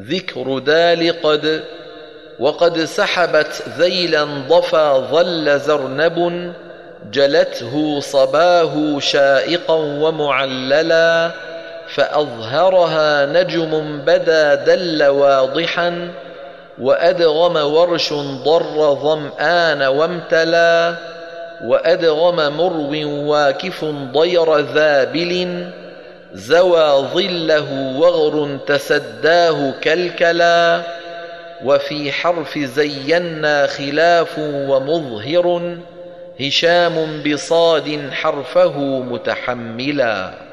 [0.00, 1.62] ذكر دال قد
[2.38, 6.52] وقد سحبت ذيلا ضفا ظل زرنب
[7.12, 11.30] جلته صباه شائقا ومعللا
[11.94, 16.10] فأظهرها نجم بدا دل واضحا
[16.80, 20.94] وأدغم ورش ضر ظمآن وامتلا
[21.64, 22.92] وأدغم مرو
[23.30, 25.64] واكف ضير ذابل
[26.34, 30.82] زوى ظله وغر تسداه كلكلا
[31.64, 35.76] وفي حرف زينا خلاف ومظهر
[36.40, 40.47] هشام بصاد حرفه متحملا.